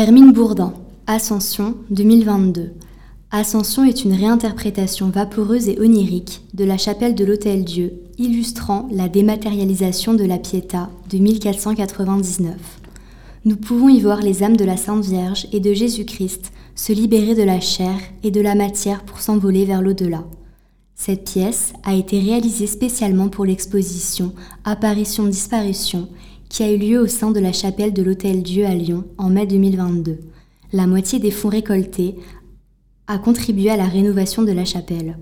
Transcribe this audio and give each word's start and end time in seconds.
Hermine 0.00 0.32
Bourdin, 0.32 0.74
Ascension 1.08 1.74
2022. 1.90 2.70
Ascension 3.32 3.82
est 3.82 4.04
une 4.04 4.12
réinterprétation 4.12 5.08
vaporeuse 5.08 5.68
et 5.68 5.80
onirique 5.80 6.42
de 6.54 6.64
la 6.64 6.78
chapelle 6.78 7.16
de 7.16 7.24
l'Hôtel-Dieu, 7.24 7.94
illustrant 8.16 8.88
la 8.92 9.08
dématérialisation 9.08 10.14
de 10.14 10.22
la 10.22 10.38
Pietà 10.38 10.88
de 11.10 11.18
1499. 11.18 12.54
Nous 13.44 13.56
pouvons 13.56 13.88
y 13.88 13.98
voir 13.98 14.22
les 14.22 14.44
âmes 14.44 14.56
de 14.56 14.64
la 14.64 14.76
Sainte 14.76 15.04
Vierge 15.04 15.48
et 15.50 15.58
de 15.58 15.72
Jésus-Christ 15.72 16.52
se 16.76 16.92
libérer 16.92 17.34
de 17.34 17.42
la 17.42 17.58
chair 17.58 17.98
et 18.22 18.30
de 18.30 18.40
la 18.40 18.54
matière 18.54 19.02
pour 19.02 19.18
s'envoler 19.18 19.64
vers 19.64 19.82
l'au-delà. 19.82 20.22
Cette 20.94 21.28
pièce 21.28 21.72
a 21.82 21.94
été 21.94 22.20
réalisée 22.20 22.68
spécialement 22.68 23.28
pour 23.28 23.44
l'exposition 23.44 24.32
Apparition-Disparition 24.64 26.08
qui 26.48 26.62
a 26.62 26.72
eu 26.72 26.78
lieu 26.78 27.00
au 27.00 27.06
sein 27.06 27.30
de 27.30 27.40
la 27.40 27.52
chapelle 27.52 27.92
de 27.92 28.02
l'Hôtel 28.02 28.42
Dieu 28.42 28.64
à 28.66 28.74
Lyon 28.74 29.04
en 29.18 29.30
mai 29.30 29.46
2022. 29.46 30.18
La 30.72 30.86
moitié 30.86 31.18
des 31.18 31.30
fonds 31.30 31.48
récoltés 31.48 32.14
a 33.06 33.18
contribué 33.18 33.70
à 33.70 33.76
la 33.76 33.86
rénovation 33.86 34.42
de 34.42 34.52
la 34.52 34.64
chapelle. 34.64 35.16